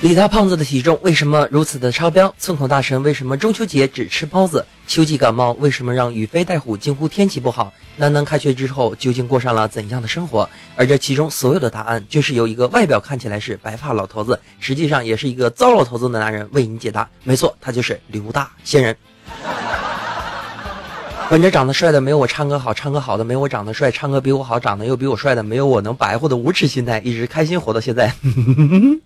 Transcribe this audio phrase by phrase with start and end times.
[0.00, 2.32] 李大胖子的体重为什么如此的超标？
[2.38, 4.64] 村口大神为什么中秋节只吃包子？
[4.86, 7.72] 秋季感冒为什么让宇飞带虎惊呼天气不好？
[7.96, 10.48] 南南开学之后究竟过上了怎样的生活？
[10.76, 17.08] 而这其中所有的答案，就是由一个外表看起来是白发老头子，实际上也是一个糟老头子的男人为你解答。
[17.24, 18.96] 没错，他就是刘大仙人。
[21.28, 28.14] 本着长得帅的没有我唱歌好，唱歌好的没我长得帅，唱歌比我好，长得又比我帅的没有我能白活的无耻心态，一直开心活到现在。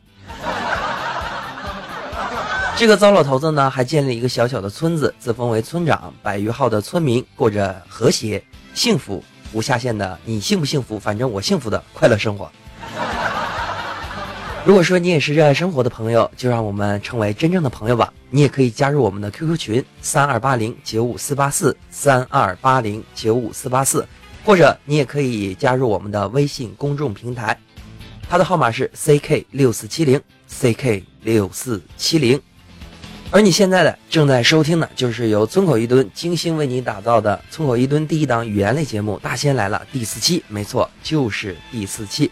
[2.82, 8.42] 这个糟老头子呢，还建立一个小小的村子，自封为村长，百余号的村民过着和谐、
[8.74, 9.22] 幸福、
[9.52, 10.18] 无下限的。
[10.24, 10.98] 你幸不幸福？
[10.98, 12.50] 反正我幸福的快乐生活。
[14.64, 18.12] 如果说你也是热爱生活的朋友，就让我们成为真正的朋友吧。
[18.30, 24.04] 你也可以加入我们的 QQ 群三二八零九五四八四三二八零九五四八四，
[24.44, 27.56] 或者你也可以加入我们的微信公众平台，
[28.28, 32.42] 它的号码是 CK 六四七零 CK 六四七零。
[33.34, 42.30] 而你现在的正在收听的，就是由村口一吨精心为你打造的村口一吨第一档语言类节目《大仙来了》第四期，没错，就是第四期。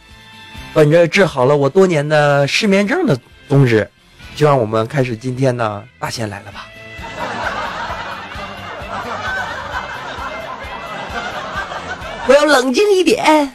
[0.74, 3.90] 本着治好了我多年的失眠症的宗旨，
[4.36, 5.64] 就让我们开始今天的
[5.98, 6.66] 《大仙来了》吧。
[12.26, 13.50] 我要冷静一点。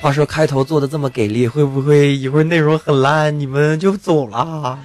[0.00, 4.78] 话说开头做的这么给力，会不会一会儿内容很烂，你们就走了？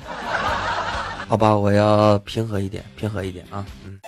[1.30, 4.00] 好吧，我要平和一点，平和一点啊，嗯。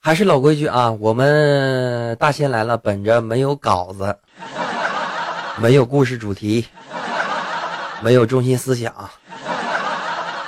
[0.00, 4.18] 还是老规矩啊，我们大仙来了，本着没有稿子、
[5.62, 6.66] 没有故事主题、
[8.02, 8.92] 没有中心思想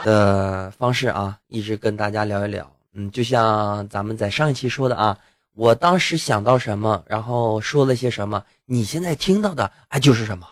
[0.04, 2.68] 的方式啊，一直跟大家聊一聊。
[2.94, 5.16] 嗯，就像咱们在上一期说的啊。
[5.56, 10.46] 我当时想到什么，然后说了些什么，你现在听到的啊就是什么，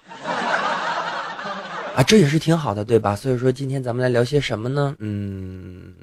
[1.94, 3.14] 啊，这也是挺好的，对吧？
[3.14, 4.96] 所以说今天咱们来聊些什么呢？
[5.00, 5.94] 嗯，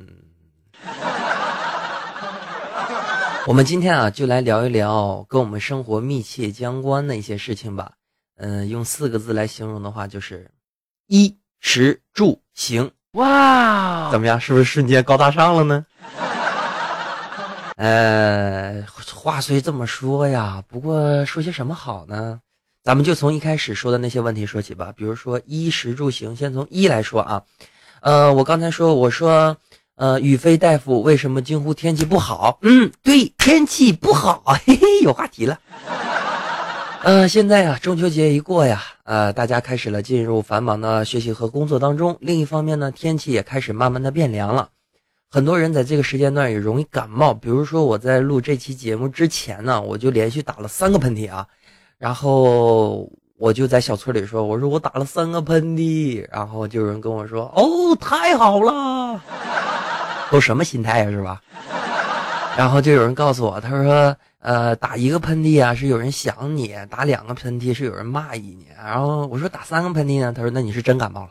[3.47, 7.93] 我们今天啊就来聊一聊跟我们生活密切相关的一些事情吧。
[8.37, 10.51] 嗯，用四个字来形容的话就是
[11.07, 12.91] 衣食住行。
[13.13, 14.39] 哇，怎么样？
[14.39, 15.87] 是不是瞬间高大上了呢？
[17.81, 22.39] 呃，话虽这么说呀，不过说些什么好呢？
[22.83, 24.93] 咱们就从一开始说的那些问题说起吧。
[24.95, 27.41] 比如说衣食住行，先从衣来说啊。
[28.01, 29.57] 呃，我刚才说，我说，
[29.95, 32.59] 呃，宇飞大夫为什么惊呼天气不好？
[32.61, 35.59] 嗯，对，天气不好， 嘿嘿，有话题了。
[37.01, 42.15] 呃，现在啊，中秋节一过呀，呃，大家开始了进入繁忙的学习和工作当中。
[42.21, 44.69] 另一方面呢，天气也开始慢慢的变凉了。
[45.33, 51.47] 很多人在这个时间段也容易感冒，比如说我在录这期节目之前呢，我就连续打了三个喷嚏啊，
[51.97, 59.21] 然后我就在小村里说，我说我打了三个喷嚏，然后就有人跟我说，哦，太好了，
[60.29, 61.41] 都什么心态呀，是吧？
[62.57, 71.29] 然后就有人告诉我，他说，呃，打一个喷嚏啊是有人想你，打两个喷嚏是有人骂你，然后我说打三个喷嚏呢，他说那你是真感冒了。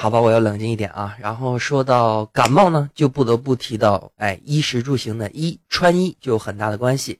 [0.00, 1.16] 好吧，我要冷静一点啊。
[1.18, 7.18] 然后说到感冒呢，就不得不提到，哎，衣食住行的衣穿衣就有很大的关系。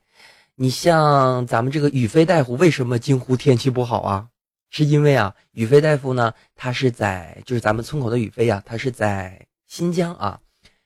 [0.54, 4.28] 你像咱们这个宇飞大夫为什么惊呼天气不好啊？
[4.70, 10.38] 是因为啊，宇飞大夫呢，他是在就是咱们村口的宇飞呀，他是在新疆啊。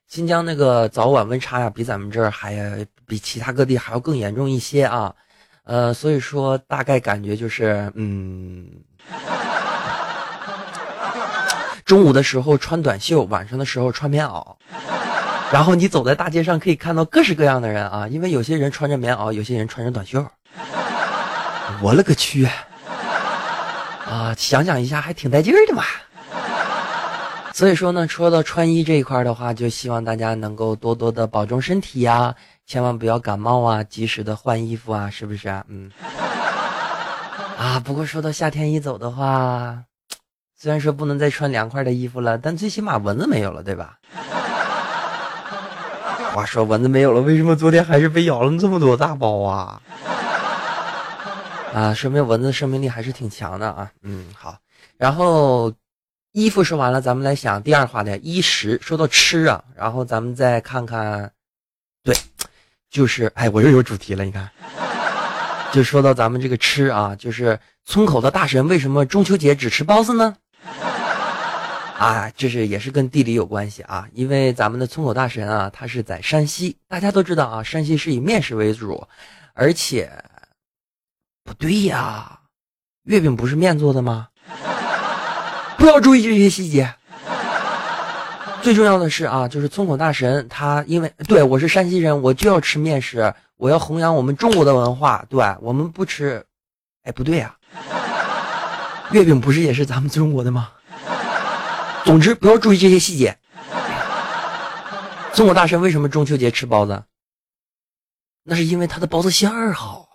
[0.09, 5.15] 新疆那个早晚温差呀，比咱们这儿还比其他各地还要更严重一些啊。
[5.65, 8.67] 呃，所以说大概感觉就是，嗯。
[11.93, 14.43] 中午的时候穿短袖，晚上的时候穿棉袄，
[15.53, 20.27] 然后你走在大街上可以看到各式各样的人啊，因为有些人穿着棉袄，有些人穿着短袖。
[21.83, 22.49] 我勒个去！
[24.09, 25.85] 啊，想想一下还挺带劲儿的嘛。
[27.53, 32.35] 所以说呢，说到穿衣这一块的话，就希望大家能够多多的保重身体呀，
[32.67, 35.63] 千万不要感冒啊，及时的换衣服啊，是不是啊？
[35.69, 35.91] 嗯。
[37.59, 39.85] 啊，不过说到夏天一走的话。
[40.63, 43.99] 虽然说不能再穿凉快的衣服了，但最起码蚊子没有了，对吧？
[46.33, 49.83] 话说蚊子没有了，为什么昨天还是被咬了这么多大包啊？
[51.75, 53.91] 啊，说明蚊子生命力还是挺强的啊。
[54.03, 54.57] 嗯，好。
[54.97, 55.73] 然后
[56.31, 58.79] 衣服说完了，咱们来想第二话的衣食。
[58.81, 61.29] 说到吃啊，然后咱们再看看，
[62.05, 62.15] 对，
[62.89, 64.49] 就是哎，我又有主题了，你看，
[65.73, 70.37] 就说到咱们这个吃啊，就是村口的大神为什么中秋节只吃包子呢？
[71.99, 79.07] 啊，这是也是跟地理有关系啊，因为咱们的村口大神啊，他是在山西，大家都知道啊，山西是以面食为主，
[79.55, 80.11] 而且
[81.45, 82.41] 不对呀，
[83.05, 84.29] 月饼不是面做的吗？
[85.79, 86.93] 不要注意这些细节。
[88.63, 95.25] 最重要的是啊，就是村口大神他因为对我是山西人，我就要吃面食，我要弘扬我们中国的文化。
[95.29, 96.45] 对我们不吃，
[97.03, 97.57] 哎，不对呀，
[99.13, 100.71] 月饼不是也是咱们中国的吗？
[102.05, 103.39] 总之不要注意这些细节。
[105.33, 107.03] 村口大神为什么中秋节吃包子？
[108.43, 110.09] 那是因为他的包子馅儿好。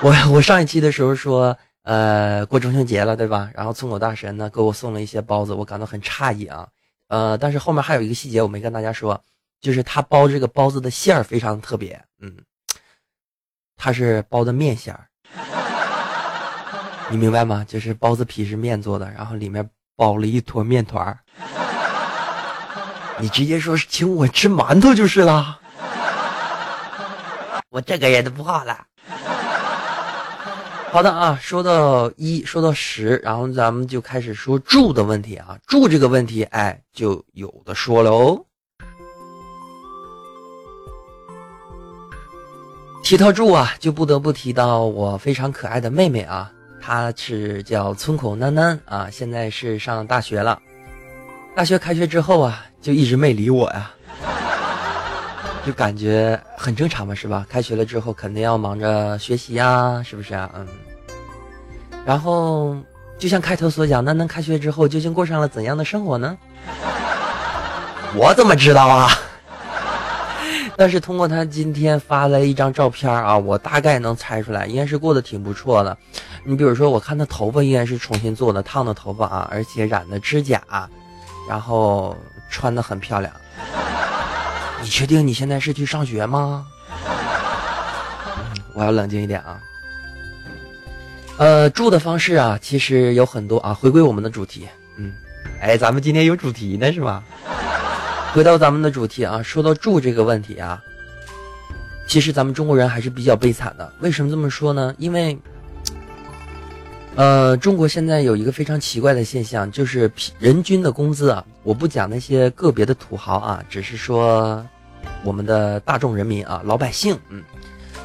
[0.00, 1.56] 我我上一期的时候说。
[1.84, 3.50] 呃，过中秋节了，对吧？
[3.54, 6.66] 然后村口大神呢给我送了一些包子，我感到很诧异啊。
[7.08, 9.22] 呃，但是后面还有一个细节我没跟大家说，
[9.60, 12.38] 就是他包这个包子的馅儿非常特别，嗯，
[13.76, 15.06] 他是包的面馅儿，
[17.10, 17.64] 你明白吗？
[17.68, 21.18] 就是包子皮是面做的，然后里面包了一坨面团儿。
[23.18, 25.60] 你直接说请我吃馒头就是了，
[27.70, 28.86] 我这个人都不好了。
[30.90, 35.58] 好的啊，说到一，说到十，然后咱们就开始说住的问题啊。
[35.66, 38.44] 住这个问题，哎，就有的说了哦。
[43.02, 46.50] 提到住啊，就不得不提到我非常可爱的妹妹啊，
[46.86, 50.60] 他是叫村口囡囡啊，现在是上大学了。
[51.56, 53.90] 大学开学之后啊，就一直没理我呀，
[55.64, 57.46] 就感觉很正常嘛，是吧？
[57.48, 60.50] 开学了之后肯定要忙着学习呀，是不是啊？
[60.54, 60.66] 嗯。
[62.04, 62.76] 然后，
[63.18, 66.36] 就像开头所讲，囡囡开学之后究竟过上了怎样的生活呢？
[68.14, 69.08] 我怎么知道啊？
[70.76, 75.96] 但是通过他今天发了一张照片啊，我大概能猜出来，应该是过得挺不错的。
[76.46, 80.62] 你比如说，我看他头发应该是重新做的，烫的头发啊，而且染的指甲，
[81.48, 82.14] 然后
[82.50, 83.32] 穿的很漂亮。
[84.82, 86.66] 你确定你现在是去上学吗？
[88.74, 89.58] 我要冷静一点啊。
[91.38, 93.72] 呃，住的方式啊，其实有很多啊。
[93.72, 95.14] 回归我们的主题，嗯，
[95.60, 97.24] 哎，咱们今天有主题呢，是吧？
[98.34, 100.82] 回到咱们的主题啊，说到住这个问题啊，
[102.06, 103.90] 其实咱们中国人还是比较悲惨的。
[104.00, 104.94] 为什么这么说呢？
[104.98, 105.38] 因为，
[107.16, 114.66] 呃，中国现在有一个非常奇怪的现象，就是人均的工资啊，我不讲那些个别的土豪啊，只是说
[115.22, 117.42] 我们的大众人民啊，老百姓，嗯。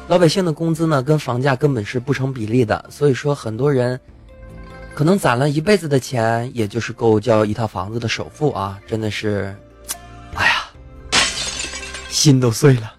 [0.06, 3.98] 老百姓的工资呢，跟房价根本是不成比例的，所以说很多人
[4.94, 8.78] 可能攒了一辈子的钱，也就是够交一套房子的首付啊！
[8.86, 9.54] 真的是，
[10.34, 10.70] 哎呀，
[12.08, 12.92] 心都碎了。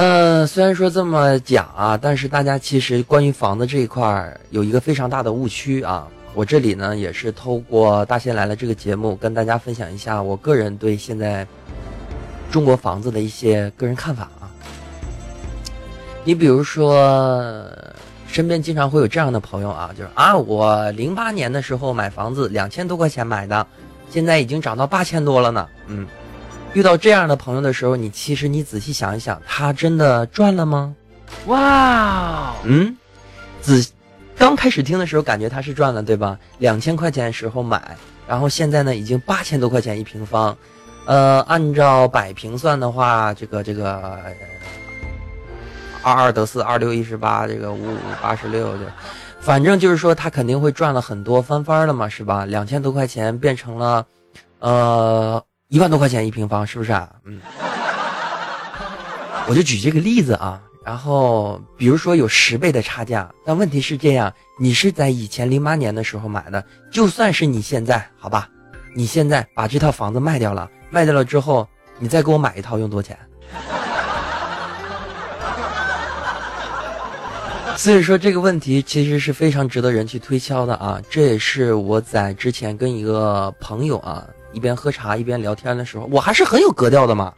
[0.00, 6.08] 呃，虽然说这么讲啊，但是大家其实关于房子这一块儿有一个非常大的误区啊。
[6.32, 11.46] 我这里呢，也是透过《大仙来了》这个节目，跟大家分享一下我个人对现在
[12.50, 14.48] 中国房子的一些个人看法啊。
[16.24, 17.62] 你比如说，
[18.26, 23.66] 身边经常会有这样的朋友啊，就是啊，我零八年的时候买房子两千多块钱买的，
[24.08, 25.68] 现在已经涨到八千多了呢。
[25.88, 26.06] 嗯，
[26.72, 30.94] 遇到这样的朋友的时候，你其实你仔细想一想，他真的赚了吗？
[31.46, 32.96] 哇，嗯，
[33.60, 33.74] 仔
[34.36, 36.38] 刚开始听的时候感觉他是赚了，对吧？
[36.58, 37.96] 两千块钱的时候买，
[38.28, 40.56] 然后现在呢已经八千多块钱一平方，
[41.06, 44.18] 呃，按照百平算的话，这个这个。
[46.02, 48.84] 二二得四，二六一十八，这个五五八十六，就
[49.38, 52.46] 反正就是说他肯定会赚了很多，翻番了嘛，是吧？
[52.46, 54.06] 两千多块钱变成了，
[54.60, 57.08] 呃，一万多块钱一平方，是不是啊？
[57.24, 57.40] 嗯，
[59.46, 60.60] 我就举这个例子啊。
[60.84, 68.48] 然后比如说有十倍的差价，但问题是这样，你是在以前零八年的时候买的，就算是你现在，好吧，
[68.96, 71.68] 你现在把这套房子卖掉了，卖掉了之后，
[72.00, 73.16] 你再给我买一套用多少钱？
[77.78, 81.00] 所以说这个问题其实是非常值得人去推敲的啊！
[81.08, 87.32] 这也是我在之前跟一个朋友啊一边喝茶一边聊天的时候，我还是很有格调的嘛，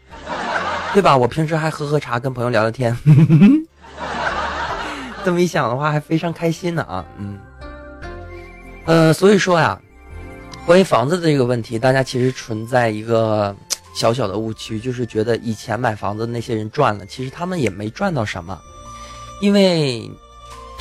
[0.92, 1.16] 对吧？
[1.16, 2.96] 我平时还喝喝茶跟朋友聊聊天，
[5.24, 7.04] 这么一想的话还非常开心呢啊！
[7.18, 7.38] 嗯，
[8.86, 9.80] 呃，所以说呀，
[10.66, 13.54] 关于房子的这个问题，大家其实存在一个
[13.94, 18.58] 小小的误区，就是觉得以前买房子那些人赚了，其实他们也没赚到什么，
[19.40, 20.10] 因为。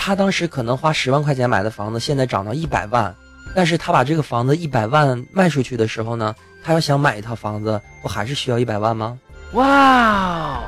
[0.03, 3.15] 他当时可能花十万块钱买的房子，现在涨到一百万，
[3.53, 9.17] 但是他把这个房子一百万卖出去的时候呢，他要想买一套房子，不还是需要一百万吗？
[9.53, 10.59] 哇！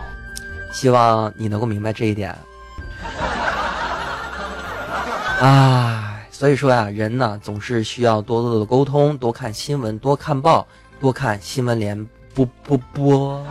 [0.71, 2.35] 希望你能够明白这一点。
[5.39, 10.67] 啊，所以说呀，人呢总是需要多多的沟通，多看新闻，多看报，
[10.99, 13.45] 多看新闻联播播播。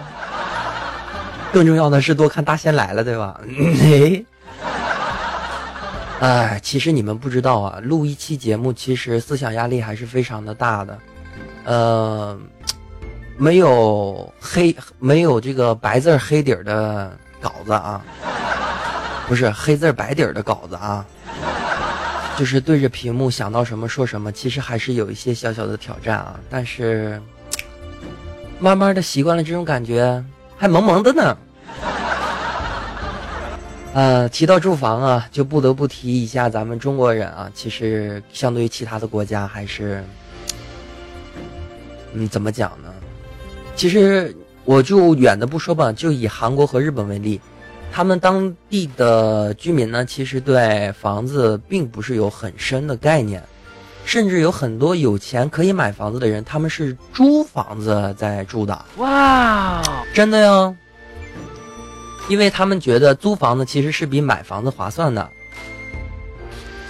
[1.53, 3.41] 更重要的是多看《大仙来了》，对吧？
[3.83, 4.25] 哎，
[6.23, 10.97] 哎其实你们不知道啊，录一期节目其实思想压力还是非常的大的。
[11.65, 12.39] 呃，
[13.37, 18.01] 没有黑，没有这个白字黑底儿的稿子啊，
[19.27, 21.05] 不是黑字白底儿的稿子啊，
[22.39, 26.39] 就是对着屏幕想到什么说什么，其实还是有一些小小的挑战啊。
[26.49, 27.21] 但是
[28.61, 30.25] 慢慢的习惯了这种感觉，
[30.57, 31.37] 还萌萌的呢。
[33.95, 37.51] 呃，提到住房啊，就不得不提一下咱们中国人啊。
[37.55, 40.03] 其实相对于其他的国家，还是，
[42.15, 42.89] 嗯，怎么讲呢？
[43.77, 44.35] 其实
[44.65, 47.39] 我就远的不说吧，就以韩国和日本为例，
[47.93, 53.43] 他们当地的居民呢，其实对房子并不是有很深的概念，
[54.07, 58.85] 甚至有很多有钱可以买房子的人，他们是租房子在住的。
[58.97, 59.83] 哇，
[60.15, 60.75] 真的哟。
[62.29, 65.29] 因为他们觉得租房子其实是比买房子划算的，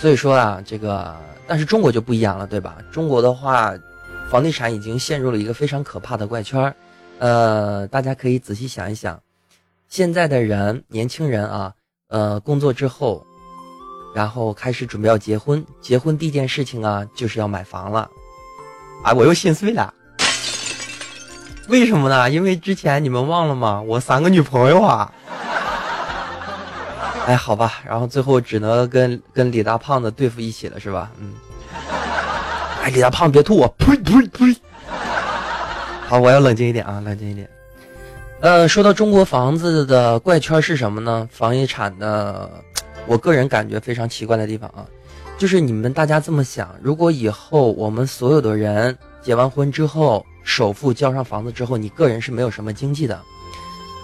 [0.01, 2.79] 所以说啊，这个但是中国就不一样了，对吧？
[2.93, 3.73] 中国的话，
[4.31, 6.75] 房地产已经陷入了一个非常可怕的怪圈
[7.19, 9.21] 呃，大家可以仔细想一想，
[9.89, 11.73] 现在的人，年轻人啊，
[12.09, 13.25] 呃，工作之后，
[14.15, 18.09] 然后开始准备要结婚，结婚第一件事情啊，就是要买房了。
[19.05, 19.93] 啊，我又心碎了。
[21.73, 22.29] 为什么呢？
[22.29, 23.81] 因为之前你们忘了吗？
[23.81, 25.11] 我三个女朋友啊。
[27.27, 31.11] 哎，好吧，然后最后只能跟跟李大胖子对付一起了，是吧？
[31.19, 31.33] 嗯。
[32.83, 34.55] 哎，李大胖别吐我，呸呸呸！
[36.07, 37.49] 好，我要冷静一点啊，冷静一点。
[38.43, 41.27] 呃，说到中国房子的怪圈是什么呢？
[41.33, 42.51] 房地产的，
[43.07, 44.85] 我个人感觉非常奇怪的地方啊，
[45.39, 53.21] 就是你们大家这么想：如果以后我们所有的人结完婚之后，首付交上房子之后，你个人是没有什么经济的。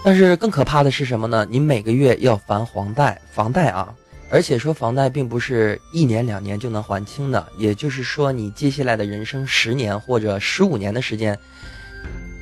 [0.04, 1.46] 但是更可怕的是什么呢？
[1.50, 3.92] 你每个月要还房贷，房贷啊，
[4.30, 11.36] 而且说房贷并不是一年两年就能还清的，也就是说你接下来的人生十年或者十五年的时间，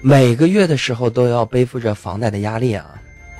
[0.02, 2.86] 每个月的时候都要背负着房贷的压力啊！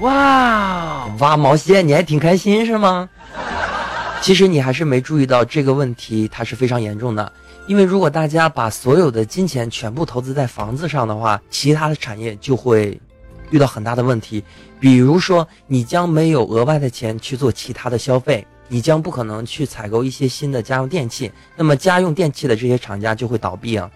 [0.01, 3.09] 哇，挖毛线，你还挺开心是吗？
[4.23, 7.31] 其实你还是没注意到这个问题，它是非常严重的。
[7.67, 13.01] 因为如果大家把所有的金钱全部投资在房子上的话，其他的产业就会。
[13.51, 14.43] 遇到很大的问题，
[14.81, 23.89] 比如说你将没有额外的钱去做其他的消费，你将不可能去采购一些新的家用电器，那么家用电器的这些厂家就会倒闭啊。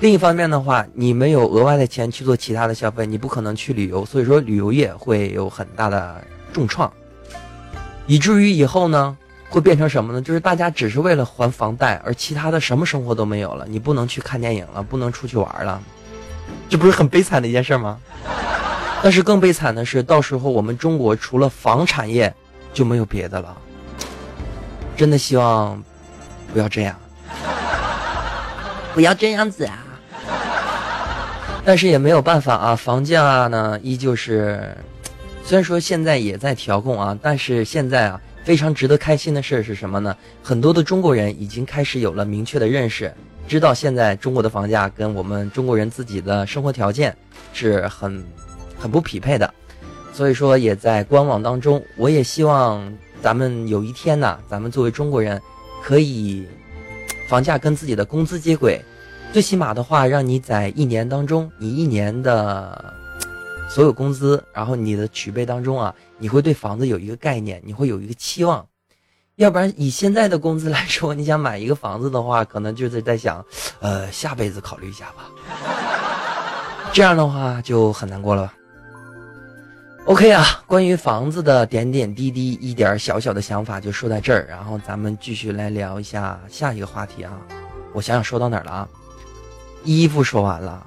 [0.00, 6.90] 另一方面的话，你没有额外的钱去做其他的消费，你不可能去旅游，所以说旅游业会有很大的重创，
[8.06, 9.18] 以至于以后呢
[9.52, 10.22] 会变成什么呢？
[10.22, 15.78] 就是大家只是为了还房贷，而其他的什么生活都没有了，你不能去看电影了，不能出去玩了，
[16.70, 17.98] 这不是很悲惨的一件事吗？
[19.02, 22.32] 但是更悲惨的是，到时候我们中国除了房产业
[22.72, 23.54] 就没有别的了。
[24.96, 25.82] 真的希望
[26.54, 26.96] 不要这样，
[28.94, 29.84] 不要这样子啊！
[31.64, 34.76] 但是也没有办法啊，房价呢依旧是，
[35.44, 40.16] 虽然说现在也在调控啊，但是现在啊非常值得开心的事是什么呢？
[40.42, 43.12] 很多的中国人已经开始有了明确的认识，
[43.48, 47.16] 知道现在中国的房价跟我们中国人自己的生活条件
[47.52, 48.24] 是很。
[48.78, 49.54] 很不匹配的，
[50.12, 51.80] 所以说也在观望当中。
[51.96, 55.40] 我也希望咱们有一天呢，咱们作为中国人，
[55.84, 56.44] 可以
[57.28, 58.84] 房价跟自己的工资接轨，
[59.32, 62.92] 最起码的话，让你在一年当中，你一年的
[63.68, 68.64] 所有工资，然后你的储备当中啊，你会对房子有一个概念，你会有一个期望。
[69.34, 73.44] 要不然以现在的工资来说，你想买一个房子的话，可能就是在想，
[73.80, 75.28] 呃，下辈子考虑一下吧。
[76.92, 78.52] 这样的话就很难过了。
[80.04, 87.32] OK 啊，关于房子的点点滴滴，一点小小的想法就说在这儿，然后咱们继续来聊一下下一个话题啊。
[87.92, 88.88] 我想想说到哪儿了啊？
[89.82, 90.86] 衣服说完了，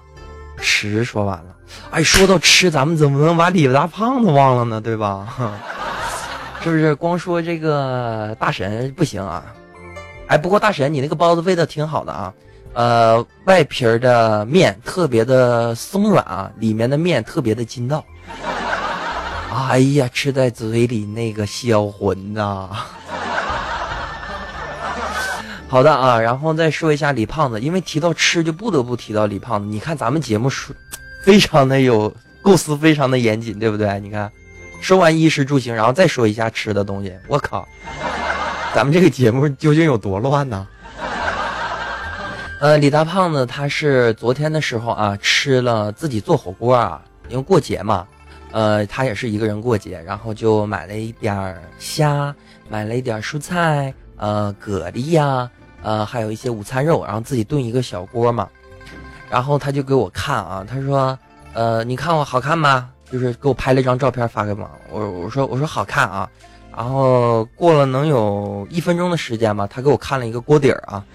[0.58, 1.56] 吃说完了。
[1.92, 4.80] 哎，说到吃，咱们怎么能把李大胖子忘了呢？
[4.82, 5.34] 对吧？
[6.64, 6.96] 是不是？
[6.96, 9.44] 光说这个大神不行啊。
[10.28, 12.34] 哎，不过大神，你那个包子味道挺好的啊。
[12.74, 18.04] 呃，外皮儿的面特别的松软啊，里面的面特别的筋道。
[19.70, 22.70] 哎呀，吃在嘴里那个销魂呐！
[25.76, 29.68] 好的啊，然后再说一下李胖子，因为提到吃就不得不提到李胖子。
[29.68, 30.74] 你看咱们节目说，
[31.22, 34.00] 非常的有构思，非常的严谨，对不对？
[34.00, 34.32] 你看，
[34.80, 37.68] 说完衣食住行，然后再说一下吃的东西，我靠，
[38.74, 40.66] 咱们这个节目究竟有多乱呢？
[42.62, 48.08] 呃，李大胖子他是昨天的时候啊，吃了自己做火锅啊，因为过节嘛。
[48.54, 52.34] 呃，他也是一个人过节，然后就买了一点虾，
[52.70, 55.52] 买了一点蔬菜，呃，蛤蜊呀，
[55.86, 58.50] 呃，还有一些午餐肉，然后自己炖一个小锅嘛。
[59.30, 61.16] 然后他就给我看啊，他说，
[61.54, 62.90] 呃，你看我好看吗？
[63.12, 66.28] 就是给我拍了一张照片发给我，我我说我说好看啊。
[66.76, 71.06] 然后过了能有一分钟的时间吧，他给我看了一个锅底儿啊。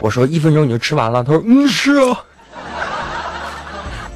[0.00, 1.22] 我说一分钟你就吃完了？
[1.22, 2.24] 他说嗯是啊。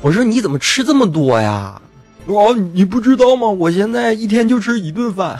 [0.00, 1.78] 我说你怎么吃这么多呀？
[2.24, 3.46] 哦，你不知道吗？
[3.46, 5.38] 我现在一天就吃一顿饭。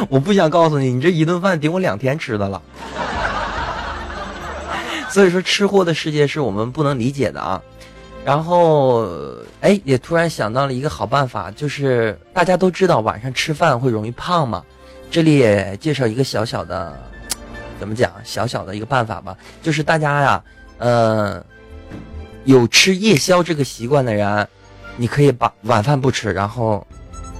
[0.10, 2.62] 我不想告诉你，你这一顿饭顶我两天吃的了。
[5.10, 7.60] 所以说，吃货的世界是我们不能理解的啊。
[8.24, 9.08] 然后，
[9.60, 14.62] 哎，也突然想到了一个好办法，就是大家都知道晚上吃饭会容易胖嘛。
[15.10, 16.98] 这里也介绍一个小小的，
[17.80, 18.12] 怎么讲？
[18.24, 20.42] 小小的一个办法吧，就是大家呀，
[20.78, 21.44] 呃。
[22.44, 24.48] 有吃夜宵这个习惯的人，
[24.96, 26.86] 你可以把晚饭不吃，然后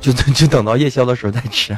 [0.03, 1.75] 就就等到夜宵的时候再吃。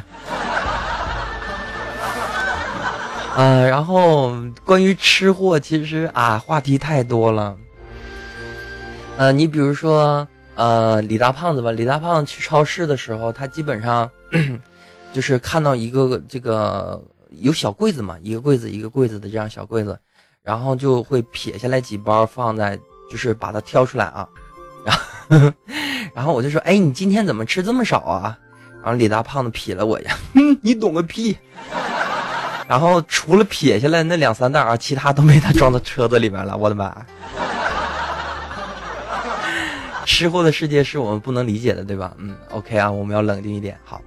[3.41, 7.57] 呃，然后关于吃货，其实啊话题太多了。
[9.17, 14.07] 呃，你比如说呃李大胖子吧，李大胖去超市的时候，他基本上
[15.11, 19.97] 就是看到一个这个有小柜子嘛，一个柜子一个柜子的这样小柜子，
[20.43, 22.79] 然后就会撇下来几包放在。
[23.09, 24.25] 就是把它挑出来啊，
[24.85, 25.53] 然后，
[26.15, 28.37] 然后我就说，哎，你今天怎么吃这么少啊？
[28.81, 30.15] 然后李大胖子瞥了我一下，
[30.61, 31.35] 你懂个屁。
[32.71, 36.55] 然后除了撇下来那两三袋啊，其他都被他装到车子里面了。
[36.55, 37.05] 我的妈！
[40.05, 42.13] 吃货的世界是我们不能理解的，对吧？
[42.17, 43.77] 嗯，OK 啊，我们要冷静一点。
[43.83, 44.01] 好，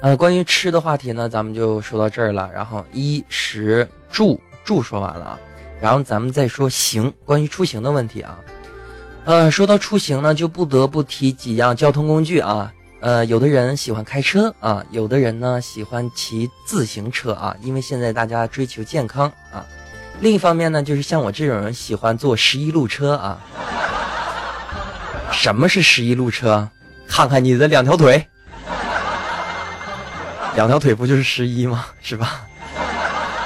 [0.00, 2.50] 呃，关于吃的话题呢，咱们就说到这儿了。
[2.52, 5.38] 然后衣食住住说完了啊。
[5.80, 8.36] 然后咱们再说行，关于出行的问题啊，
[9.24, 19.66] 呃，说到出行呢，就不得不提几样交通工具啊，呃，有的人喜欢开车啊，有的人呢喜欢骑自行车啊，因为现在大家追求健康啊。
[20.20, 23.40] 另一方面呢，就是像我这种人喜欢坐十一路车啊。
[25.34, 26.68] 什么是十一路车？
[27.08, 28.24] 看看你的两条腿，
[30.54, 31.84] 两条腿不就是十一吗？
[32.00, 32.42] 是吧？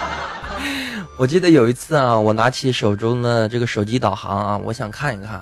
[1.16, 5.40] 我记得有一次啊，我拿起手中的这个手机导航啊，我想看一看，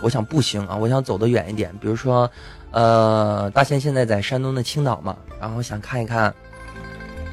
[0.00, 1.76] 我想步行啊，我想走得远一点。
[1.80, 2.30] 比如说，
[2.70, 6.32] 呃，大仙现在在山东的青岛嘛，然后想看一看，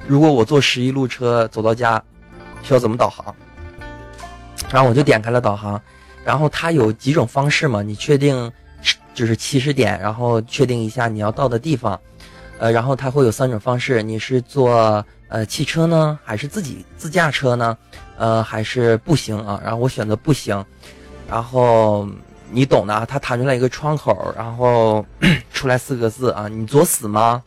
[0.08, 2.02] 如果我坐十一路车走到家，
[2.64, 3.36] 需要怎么导航？
[4.72, 5.82] 然后我就点开了导航，
[6.24, 8.52] 然后它有几种方式嘛，你确定
[9.14, 12.00] 就是起始点，然后确定一下你要到的地方，
[12.58, 15.06] 呃，然后它会有三种方式，你是坐。
[15.28, 17.76] 呃，汽车呢，还是自己自驾车呢？
[18.16, 19.60] 呃，还是步行啊？
[19.64, 20.64] 然后我选择步行，
[21.28, 22.08] 然后
[22.52, 25.06] 你懂的，它弹出来一个窗口，然后
[25.54, 27.44] 出来四个字啊，你作死吗？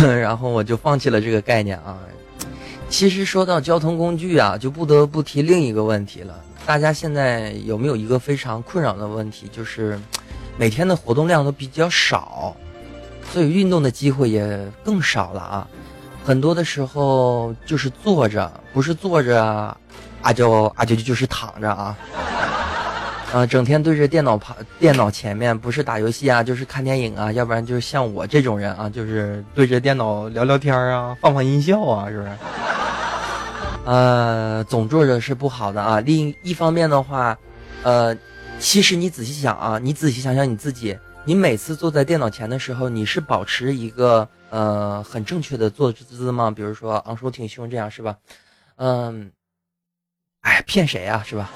[0.20, 1.98] 然后我就放弃了这个概念啊。
[2.88, 6.34] 其实说到交通工具啊，就不得不提另一个问题了。
[6.64, 9.98] 大家现在有没有一个非常困扰的问题，就是
[10.56, 12.54] 每天的活动量都比较少？
[13.32, 15.68] 所以运动的机会也更少了啊，
[16.24, 19.76] 很多的时候就是坐着，不是坐着，
[20.22, 21.96] 啊就啊就就是躺着啊，
[23.32, 32.30] 啊整天对着电脑旁电脑前面，不是打游戏啊，就是看电影啊，要不然就是像我这种人啊，就是对着电脑聊聊天啊，放放音效啊，是不是？
[33.84, 36.00] 呃，总坐着是不好的啊。
[36.00, 37.38] 另一方面的话，
[37.82, 38.14] 呃，
[38.58, 40.98] 其实你仔细想啊，你仔细想想你自己。
[41.24, 46.50] 你每次坐在电脑前的时候，你是保持一个呃很正确的坐姿吗？
[46.50, 48.16] 比如说昂首挺胸这样是吧？
[48.76, 49.30] 嗯，
[50.42, 51.50] 哎，骗谁呀，是吧？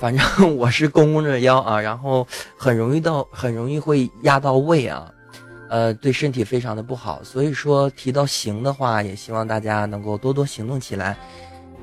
[0.00, 0.24] 反正
[0.56, 5.10] 我是弓着腰啊，然后很容易到很容易会压到位啊，
[5.68, 7.22] 呃，对身体非常的不好。
[7.24, 11.16] 所以说提到行的话，也希望大家能够多多行动起来。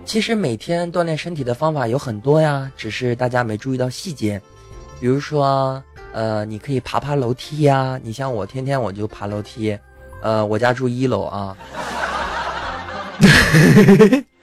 [0.05, 4.41] 其实每天锻炼身体的方法有很多呀，只是大家没注意到细节，
[4.99, 5.83] 比如说。
[6.13, 7.99] 呃，你可以爬爬楼梯呀。
[8.01, 9.77] 你像我，天天我就爬楼梯。
[10.21, 11.57] 呃，我家住一楼啊。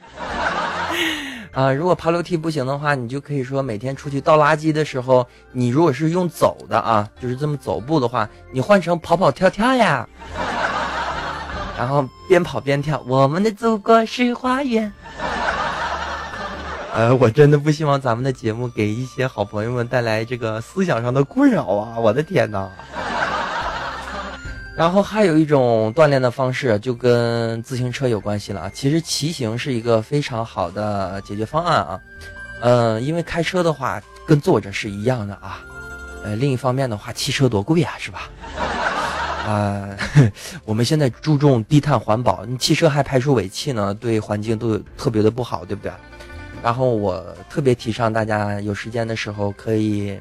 [1.53, 10.09] 啊，如果爬楼梯不行的话，你就可以说每天出去倒垃圾的时候，你如果是用走的啊，就是这么走步的话，你换成跑跑跳跳呀。
[11.79, 14.91] 然后边跑边跳，我们的祖国是花园。
[16.95, 21.99] 呃，我真的不希望咱们的节目给一些好朋友们带来这个思想上的困扰啊！
[21.99, 22.71] 我的天哪！
[24.77, 28.71] 然后还有一种锻炼的方式，就跟自行车有关系了啊。
[28.73, 32.01] 其实骑行是一个非常好的解决方案啊。
[32.61, 35.61] 嗯，因为开车的话跟坐着是一样的啊。
[36.25, 38.31] 呃，另一方面的话，汽车多贵啊，是吧？
[39.45, 39.89] 啊，
[40.65, 45.93] 我们现在注重低碳环保，汽车还排出尾气呢，对环境都特别的不好，对不对？
[46.63, 50.17] 然后我特别提倡大家有时间的时候可以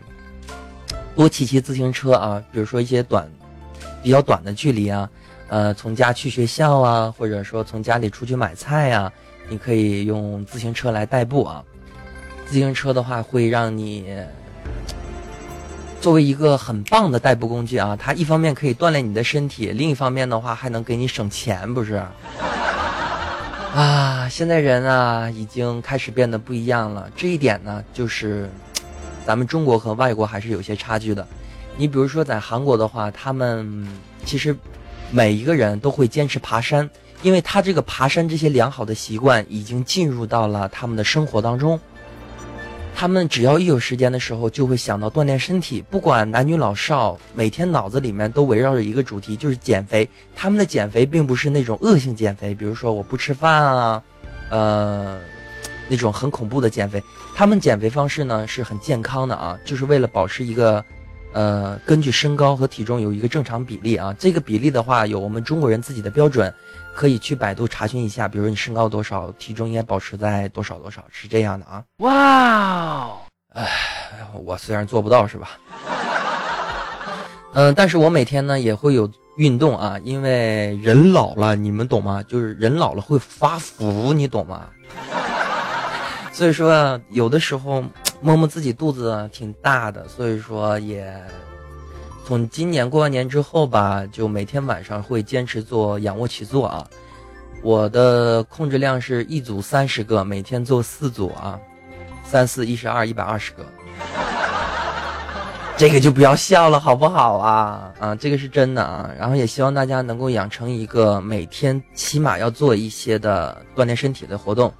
[1.16, 3.30] 多骑骑自行车啊，比如说一些短、
[4.02, 5.10] 比较短的距离啊，
[5.48, 9.12] 呃，从家去学校啊，或者说从家里出去买菜呀，
[9.50, 11.64] 你可以用自行车来代步啊。
[12.46, 14.14] 自行车的话会让你。
[16.02, 22.02] 作为一个很棒的代步工具啊，它一方面可以锻炼你的身体，另一方面的话还能给你省钱，不是？
[23.76, 27.08] 啊，现在人啊已经开始变得不一样了。
[27.16, 28.50] 这一点呢，就是
[29.28, 31.28] 咱们中国和外国还是有些差距的。
[31.78, 33.88] 你比如说在韩国的话，他们
[34.26, 34.56] 其实
[35.10, 36.90] 每一个人都会坚持爬山，
[37.24, 41.80] 因为他这个爬山这些良好的习惯已经进入到了他们的生活当中。
[42.94, 45.82] 他们只要一有时间的时候，就会想到锻炼身体。
[45.90, 50.08] 不管男女老少，每天脑子里面都围绕着一个主题，就是减肥。
[50.36, 54.04] 他们的减肥并不是那种恶性减肥，比如说我不吃饭啊，
[54.50, 55.20] 呃，
[55.88, 57.02] 那种很恐怖的减肥。
[57.34, 60.84] 他们减肥方式呢是很健康的啊，就是为了保持一个，
[61.34, 64.13] 呃，根据身高和体重有一个正常比例啊。
[64.20, 66.54] 这个比例的话，有我们中国人自己的标准。
[66.94, 71.82] 可以去百度查询一下，比如你身高多少，体重应该保持在多少多少，是这样的啊。
[72.00, 73.12] 哇，
[73.54, 73.65] 哎，
[74.44, 75.52] 我虽然做不到，是吧？
[77.54, 82.22] 嗯， 但是我每天呢也会有运动啊，因为人老了，你们懂吗？
[82.24, 84.67] 就是人老了会发福，你懂吗？
[86.34, 87.82] 所以说有的时候
[88.22, 91.14] 摸摸自己肚子挺大的，所以说也。
[92.24, 96.88] 从今年过完年之后吧，就每天晚上会坚持做仰卧起坐啊。
[97.64, 101.60] 我的控制量是一组三十个，每天做四组啊，
[102.24, 103.66] 三四一十二，一百二十个。
[105.76, 107.92] 这个就不要笑了，好不好啊？
[108.00, 109.10] 啊，这个是真的啊。
[109.18, 114.72] 然后也希望大家能够养成一个每天起码要做一些的锻炼身体的活动。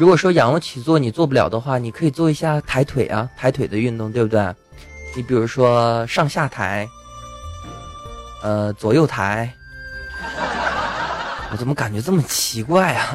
[0.00, 4.42] 如果说仰卧起坐你做不了的话，你可以做一下抬腿啊，抬腿的运动，对不对？
[5.14, 6.88] 你比如说上下抬，
[8.42, 9.52] 呃，左右抬，
[11.52, 13.14] 我怎么感觉这么奇怪啊？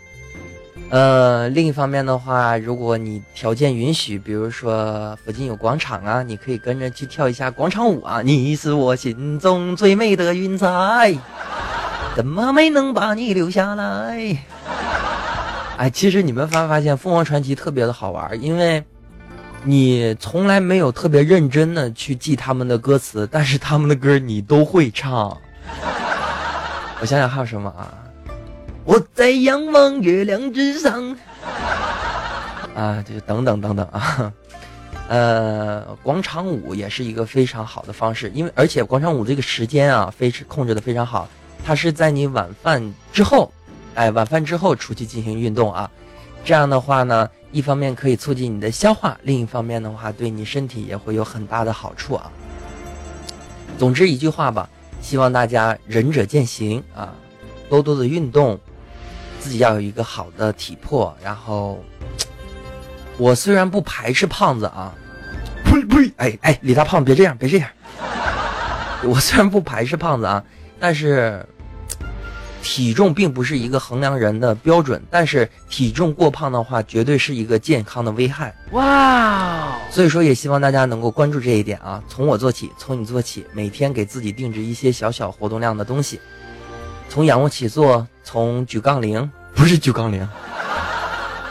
[0.92, 8.20] 呃，另一方面的话，如果你条件允许，比如说附近有广场啊，你可以跟着去跳一下广场舞啊。
[8.20, 11.16] 你是我心中最美的云彩，
[12.14, 14.36] 怎么没能把你留下来？
[15.76, 18.82] 哎，其实你们发没发现凤凰传奇特别的好玩，因为。
[19.66, 25.34] 你从来没有特别认真的去记他们的歌词，但是他们的歌你都会唱。
[27.00, 27.88] 我想想还有什么啊？
[28.84, 31.16] 我在仰望月亮之上。
[32.74, 34.30] 啊，就等等等等啊。
[35.08, 41.26] 呃，广场舞也是一个非常好的方式，因为而且广场舞这个时间啊，非控制的非常好。
[41.64, 43.50] 它是在你晚饭之后，
[43.94, 45.90] 哎，晚饭之后出去进行运动啊。
[46.44, 47.28] 这样的话呢。
[47.54, 52.28] 一方面可以促进你的消化，另一方面的话，对你身体也会有很大的好处啊。
[53.78, 54.68] 总之一句话吧，
[55.00, 57.14] 希望大家仁者见行啊，
[57.68, 58.58] 多多的运动，
[59.38, 61.16] 自己要有一个好的体魄。
[61.22, 61.78] 然后，
[63.18, 64.92] 我虽然不排斥胖子啊，
[65.64, 67.70] 呸呸，哎哎，李大胖别这样，别这样。
[69.06, 70.42] 我虽然不排斥胖子啊，
[70.80, 71.46] 但是。
[72.64, 78.54] 体重并不是一个衡量人的标准，但是体重过胖的话，绝对是一个健康的危害。
[78.72, 79.76] 哇！
[79.90, 82.02] 所以说，也希望大家能够关注这一点啊。
[82.08, 86.18] 从我做起，从你做起，每天给自己定制一些小小活动量的东西。
[87.10, 90.26] 从仰卧起坐，从举杠铃，不是举杠铃，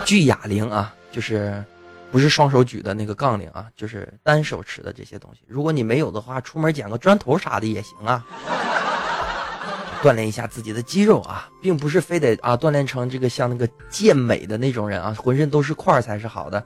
[0.03, 1.63] 举哑铃啊，就是
[2.11, 5.41] 不是双手举的那个杠铃啊，就是单手持的这些东西。
[5.47, 8.25] 如果你没有的话，出门捡个砖头啥的也行啊。
[10.03, 16.61] 锻炼一下自己的肌肉啊，并不是非得啊锻炼成这个像那个健美的那种人啊，浑身都是块才是好的。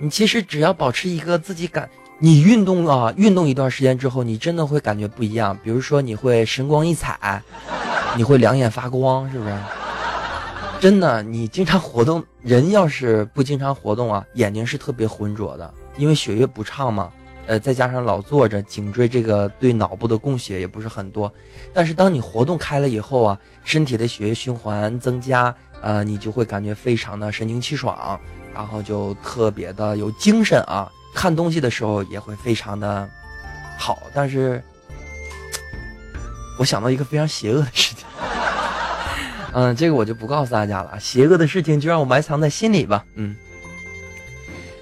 [0.00, 5.58] 你其实只要保持一个自己感，你运动啊，运动一段时间之后，你真的会感觉不一样。
[5.64, 7.42] 比如说你会神光一彩，
[8.16, 9.56] 你会两眼发光，是不是？
[10.78, 17.10] 真的，你经常活动，人要是不经常活动啊，眼睛是特别浑浊的，因为血液不畅嘛。
[17.48, 21.32] 呃，再加上老坐着，颈椎这个对脑部的供血也不是很多。
[21.72, 28.20] 但是当你活动开了以后啊，身体的血液循环增加，呃，你就会感觉非常的神清气爽，
[28.54, 30.92] 然后就特别的有精神啊。
[31.14, 33.08] 看东西的时候也会非常的
[33.78, 34.02] 好。
[34.12, 34.62] 但是，
[36.58, 38.04] 我想到一个非常邪恶的事情，
[39.54, 41.00] 嗯，这个我就不告诉大家了。
[41.00, 43.04] 邪恶的事情就让我埋藏在心里吧。
[43.14, 43.34] 嗯，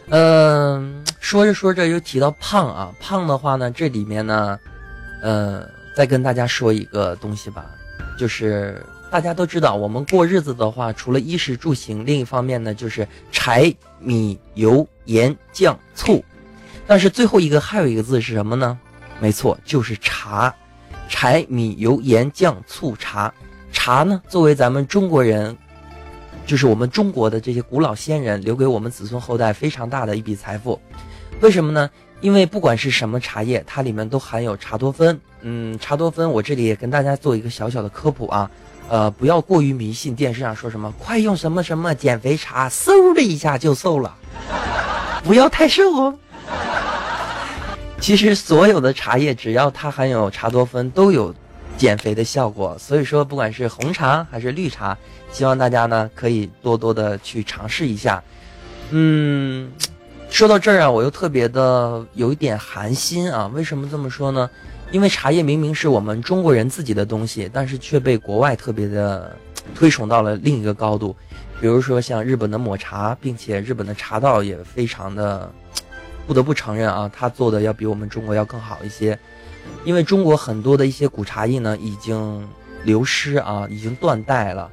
[0.08, 0.95] 嗯，
[1.26, 4.56] 说着说着又提到胖啊，胖的话呢，这里面呢，
[5.20, 7.66] 呃，再跟大家说一个东西吧，
[8.16, 16.24] 就是大家都知道，我们过日子的话，除了衣食住行，另一方面呢，就是柴米油盐酱醋，
[16.86, 18.78] 但是最后一个还有一个字是什么呢？
[19.18, 20.54] 没错，就是茶。
[21.08, 23.34] 柴米油盐酱醋茶，
[23.72, 25.58] 茶呢，作为咱们中国人。
[26.46, 30.80] 就是我们中国的这些古老先人留给我们子孙后代非常大的一笔财富，
[31.40, 31.90] 为什么呢？
[32.20, 35.20] 因为不管是什么茶叶，它里面都含有茶多酚。
[35.42, 38.50] 嗯，茶多酚，我这里也跟大家做一个小小的科普啊，
[38.88, 40.14] 呃，不要过于迷信。
[40.14, 44.16] 电视上说什么快用什么什么减肥茶，嗖的一下就瘦了，
[45.24, 46.18] 不要太瘦哦。
[48.00, 51.34] 其实所有的茶叶，只要它含有茶多酚，都有。
[51.76, 54.96] 减肥的效果，所以说不管是红茶还是绿茶，
[55.30, 58.24] 希望大家呢可以多多的去尝试一下。
[58.88, 59.70] 嗯，
[60.30, 63.50] 说到这儿啊，我又特别的有一点寒心啊。
[63.54, 64.48] 为什么这么说呢？
[64.92, 69.34] 因为茶叶明明是我们中国人自己的东西，但是却被国外特别的
[69.74, 71.16] 推崇到了另一个高度。
[71.60, 75.50] 比如说像日本的抹茶，并且日本的茶道也非常的，
[76.26, 79.18] 不得不承认啊，他做的要比我们中国要更好一些。
[79.84, 82.46] 因为中国很多的一些古茶艺呢，已经
[82.84, 84.70] 流失啊，已经断代了。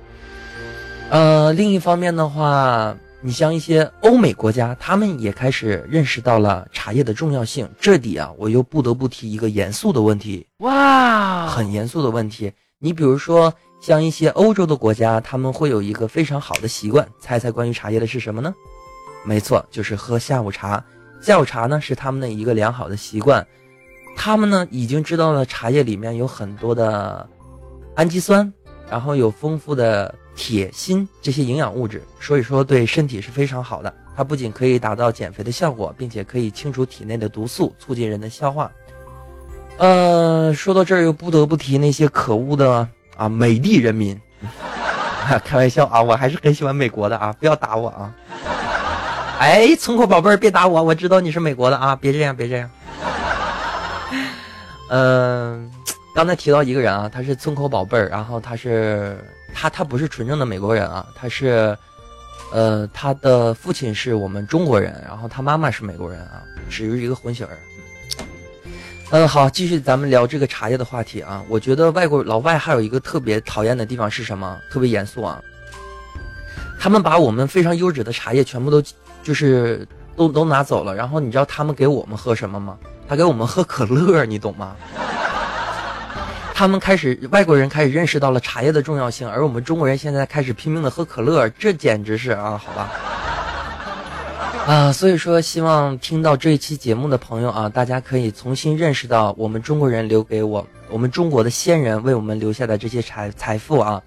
[1.09, 7.65] 呃，另一方面的话，你像一些欧美国家，他们也开始认识到了茶叶的重要性。
[7.79, 12.51] 这里啊，我又不得不提一个严肃的问题，哇，很严肃的问题。
[12.79, 18.53] 你比如说，像一些欧洲的国家，他们会有一个非常好的习惯，猜猜关于茶叶的是什么呢？
[19.23, 20.83] 没错，就是喝下午茶。
[21.21, 23.47] 下午茶呢，是他们的一个良好的习惯。
[24.17, 27.25] 他们呢已经知道了茶叶里面有很多的
[27.95, 28.51] 氨基酸，
[28.91, 33.93] 然后有丰富的铁、锌这些营养物质，所以说对身体是非常好的。
[34.15, 38.71] 它不仅可以达到减肥的效果，并且可以清除体内的毒素，促进人的消化。
[39.77, 44.19] 呃，说到这儿又不得不提那些可恶的啊美帝人民，
[45.43, 48.13] 开玩笑啊，我还是很喜欢美国的啊，不要打我啊！
[49.39, 52.69] 哎，村口宝贝儿别打我，我知道你是美国的啊，别这样，别这样。
[54.89, 55.71] 嗯，
[56.13, 59.17] 刚才提到一个人啊，他是村口宝贝儿，然后他是
[59.53, 61.77] 他他不是纯正的美国人啊，他是，
[62.51, 67.57] 呃，他的父亲是我们中国人，然后他妈妈是美国人啊，属于一个混血儿。
[69.11, 71.43] 嗯，好，继续咱们聊这个茶叶的话题啊。
[71.47, 74.59] 我觉得外国老外还有一个特别讨厌的地方是什么？
[74.71, 75.39] 特别严肃啊，
[76.79, 78.83] 他们把我们非常优质的茶叶全部都
[79.21, 82.77] 就是都都拿走了，然后你知道他们给我们喝什么吗？
[83.07, 84.75] 他给我们喝可乐，你懂吗？
[86.55, 92.91] 他们开始外国人开始认识到了茶叶的重要性，而我们中国人现在开始拼命的喝可乐，这简直是啊，好吧，
[94.67, 103.99] 啊，所以说希望听到这一期节目的朋友啊，大家可以重新认识到我们中国人留给我我们中国的先人为我们留下的这些财财富啊，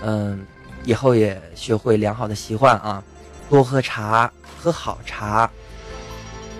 [0.00, 0.40] 嗯，
[0.84, 3.02] 以后也学会良好的习惯啊，
[3.50, 5.50] 多喝茶，喝好茶。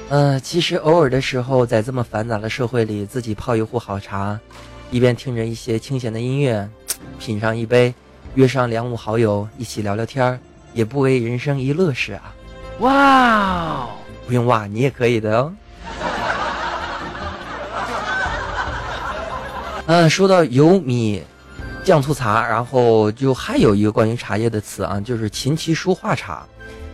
[0.08, 4.36] 嗯，其实偶尔的时候，在这么繁杂的社会里，自己泡一壶好茶，
[4.90, 6.68] 一边听着一些清闲的音乐，
[7.20, 7.94] 品上一杯，
[8.34, 10.38] 约上两五好友一起聊聊天
[10.74, 12.34] 也不为人生一乐事啊！
[12.80, 13.86] 哇，
[14.26, 15.52] 不用哇，你也可以的哦。
[19.86, 21.22] 嗯， 说到油米
[21.84, 26.44] 酱醋茶，然后就还有一个关于茶叶的词啊，就是琴棋书画茶。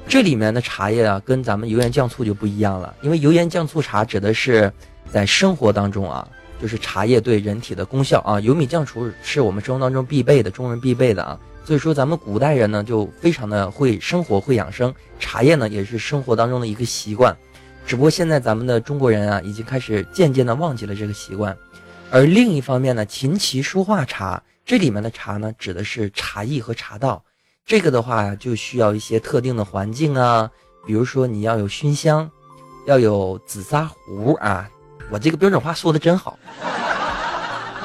[0.06, 2.94] 这里面的茶叶啊，跟咱们油盐酱醋就不一样了。
[3.00, 4.70] 因为油盐酱醋茶指的是
[5.10, 6.28] 在生活当中啊，
[6.60, 8.40] 就是茶叶对人体的功效啊。
[8.40, 11.38] 油米酱醋是我们生活当中必备的，中人必备的啊。
[11.64, 14.94] 所以说，咱们古代人呢就非常的会生活，会养生。
[15.18, 17.36] 茶叶呢也是生活当中的一个习惯，
[17.86, 21.56] 只不过现在咱们的中国人啊，已经开始渐渐的忘记了这个习惯。
[22.10, 27.20] 而另一方面呢，琴棋书画茶这里面的茶呢，指的是茶艺和茶道。
[27.64, 30.48] 这个的话就需要一些特定的环境啊，
[30.86, 32.30] 比如说你要有熏香，
[32.86, 34.70] 要有紫砂壶啊。
[35.10, 36.38] 我这个标准话说的真好。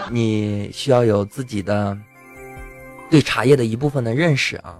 [0.09, 1.97] 你需要有自己的
[3.09, 4.79] 对茶叶的一部分的认识啊。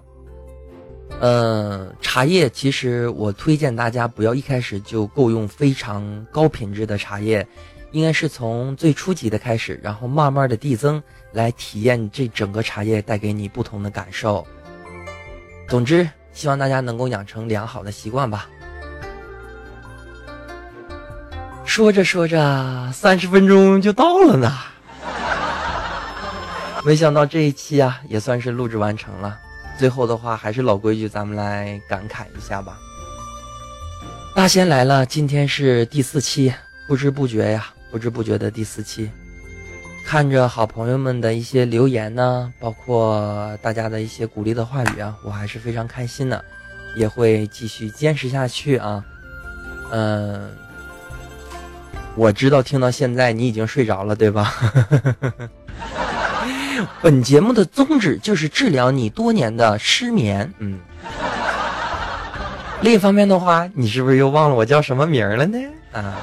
[1.20, 7.48] 呃，茶叶其实我推荐大家不要一开始就购用非常高品质的茶叶，
[7.92, 11.02] 应该是从最初级的开始，然后慢慢的递增，
[11.32, 14.46] 来体验这整个茶叶带给你不同的感受。
[15.68, 18.50] 总之，希望大家能够养成良好的习惯吧。
[21.72, 24.52] 说着说着，三十分钟就到了呢。
[26.84, 29.40] 没想到这一期啊，也算是录制完成了。
[29.78, 32.78] 最后的话，还是老规矩，咱们来感慨一下吧。
[34.36, 36.54] 大仙来了，今天是第四期，
[36.90, 39.10] 不知不觉呀，不知不觉的第四期。
[40.06, 46.44] 看着好朋友们的一些留言呢，包括大家的一些鼓励的话语啊，我还是非常开心的，
[46.98, 49.02] 也会继续坚持下去啊。
[49.94, 50.50] 嗯，
[52.16, 54.54] 我知道听到现在你已经睡着了，对吧？
[57.02, 60.52] 本节目的宗旨就是治疗你多年的失眠。
[60.60, 60.80] 嗯。
[62.82, 65.58] 另一方面的话，你是不是又忘了我叫什么名儿了呢？
[65.94, 66.18] 啊。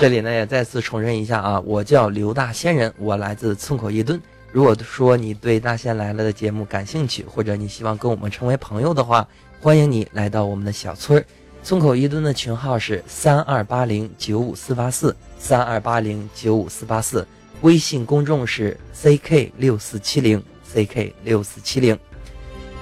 [0.00, 4.20] 这里呢也再次重申一下啊，我叫刘大仙人，我来自村口一顿。
[4.50, 9.26] 如果说你对大仙来了的节目感兴趣，或者你希望跟我们成为朋友的话，
[9.60, 11.24] 欢迎你来到我们的小村儿。
[11.64, 17.24] 村口一吨的群号是三二八零九五四八四三二八零九五四八四，
[17.60, 20.42] 微信公众是 ck 六四七零
[20.74, 21.96] ck 六四七零。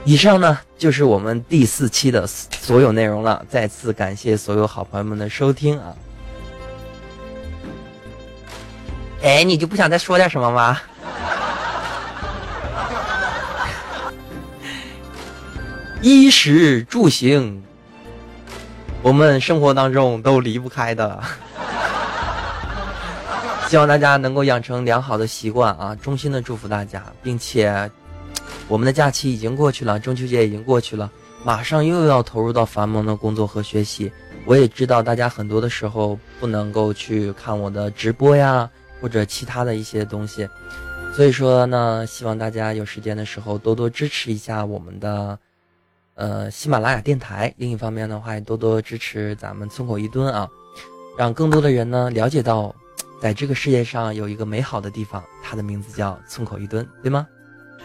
[0.04, 5.94] 以上呢就是我们第四期的所有内容了，再次感谢所有好朋友们的收听啊。
[9.22, 10.80] 哎，你就不想再说点什么吗？
[16.00, 17.62] 衣食住行，
[19.02, 21.22] 我们生活当中都离不开的。
[23.68, 25.96] 希望大家能够养成良好的习惯啊！
[26.02, 27.90] 衷心的祝福大家，并且
[28.68, 31.10] 我们的假期已经过去了，中秋节已经过去了，
[31.44, 34.10] 马上又要投入到繁忙的工作和学习。
[34.44, 38.68] 我也知道大家很多的时候不能够去看我的直播呀。
[39.02, 40.46] 或者其他的一些东西，
[41.16, 45.38] 所以说呢，希望大家有时间的时候多多支持一下我们的，
[46.20, 47.50] 呃，喜马拉雅电台。
[47.56, 50.46] 另一方面的话，也多多支持咱们村口一吨啊，
[51.16, 52.74] 让更多的人呢了解到，
[53.22, 57.26] 在这个世界上有一个美好的地方，它的名字叫村口一吨，对吗？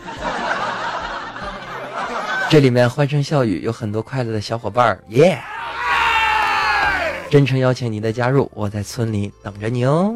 [2.51, 5.41] 这里面欢声笑语，有很多快乐的小伙伴，耶！
[7.29, 10.13] 真诚邀请你的加入，我在村里等着你哦。